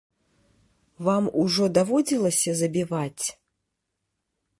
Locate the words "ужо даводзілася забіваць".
1.43-3.25